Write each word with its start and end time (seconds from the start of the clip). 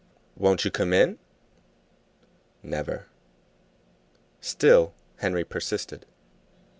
"Won't 0.35 0.65
you 0.65 0.71
come 0.71 0.93
in?" 0.93 1.19
"Never." 2.63 3.05
Still 4.39 4.95
Henry 5.17 5.43
persisted. 5.43 6.07